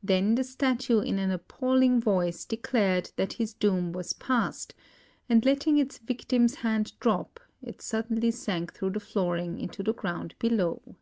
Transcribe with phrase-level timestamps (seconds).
[0.00, 4.74] Then the Statue in an appalling voice declared that his doom was passed,
[5.28, 10.36] and letting its victim's hand drop, it suddenly sank through the flooring into the ground
[10.38, 10.94] below.